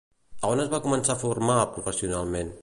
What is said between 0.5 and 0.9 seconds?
on es va